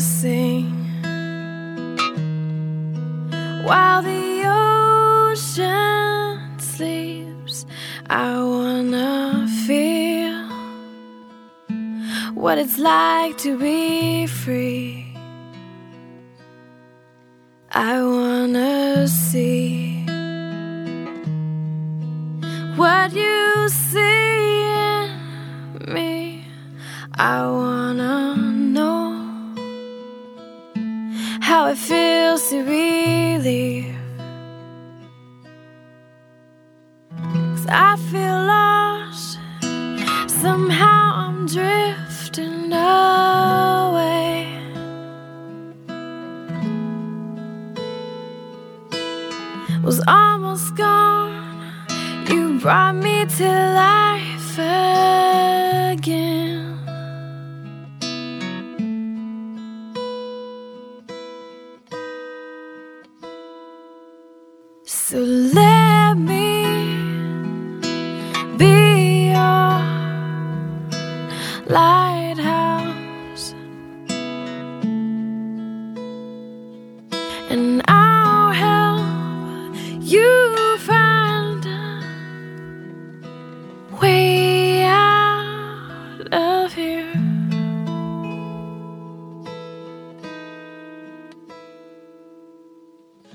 [0.00, 0.70] sing
[3.64, 4.42] while the
[5.28, 7.66] ocean sleeps.
[8.08, 10.46] I wanna feel
[12.34, 15.16] what it's like to be free.
[17.70, 20.04] I wanna see
[22.76, 25.10] what you see in
[25.88, 26.44] me.
[27.14, 28.25] I wanna
[31.66, 33.96] how it feels to believe.
[37.10, 39.38] Cause I feel lost.
[40.42, 44.46] Somehow I'm drifting away.
[49.82, 51.72] Was almost gone.
[52.28, 54.05] You brought me to life
[64.88, 66.64] So let me
[68.56, 69.80] be your
[71.66, 72.65] lighthouse,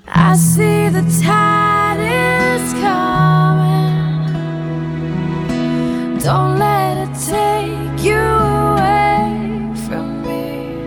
[0.07, 4.17] I see the tide is coming.
[6.19, 10.77] Don't let it take you away from me.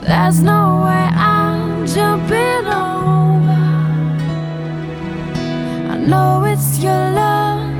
[0.00, 3.64] There's no way I'm jumping over.
[5.92, 7.70] I know it's your love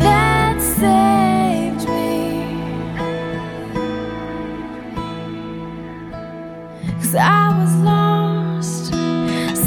[0.00, 2.08] that saved me.
[7.00, 7.99] Cause I was lost,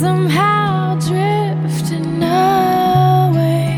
[0.03, 3.69] somehow drifting away.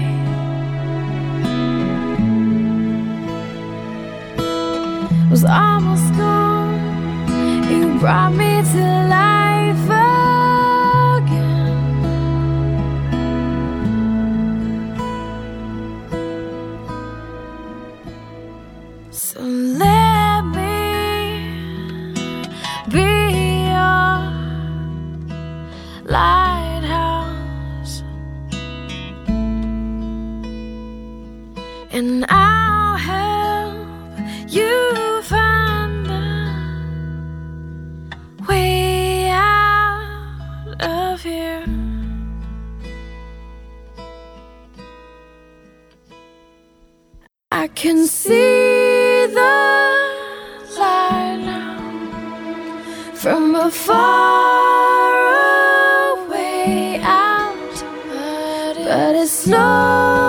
[5.29, 6.79] Was almost gone,
[7.69, 8.85] you brought me to
[9.17, 9.87] life
[11.19, 11.75] again.
[19.11, 20.04] So let
[31.95, 34.19] and I'll help
[34.49, 36.17] you find a
[38.49, 41.63] way out of here.
[47.49, 49.55] I can see the
[50.77, 51.79] light now
[53.13, 53.95] from afar
[56.11, 57.83] away out,
[58.83, 60.24] but it's slowly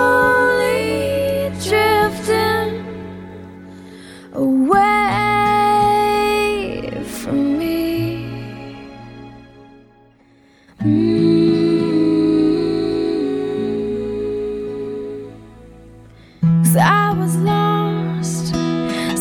[16.77, 18.53] I was lost,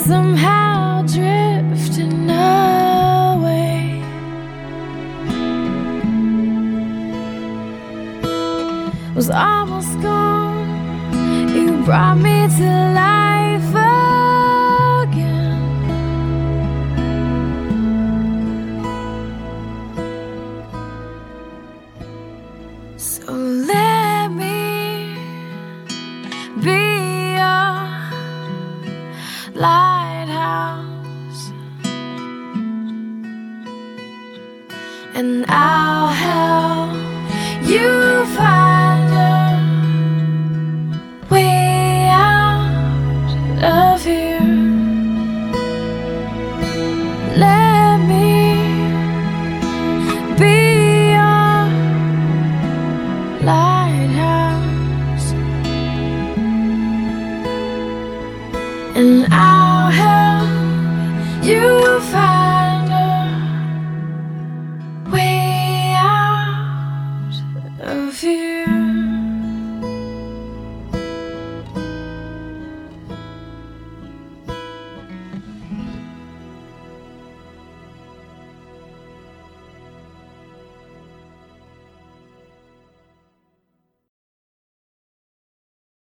[0.06, 4.02] somehow drifting away.
[9.14, 11.14] Was almost gone,
[11.54, 13.74] you brought me to life
[15.02, 15.64] again.
[22.98, 23.85] So let
[35.16, 36.92] and I'll help
[37.66, 39.32] you find a
[41.30, 43.30] way out
[43.64, 44.40] of here.
[47.44, 48.28] Let me
[50.38, 50.56] be
[51.16, 51.64] your
[53.50, 55.28] lighthouse,
[58.94, 60.50] and I'll help
[61.42, 62.35] you find.
[68.36, 68.75] here.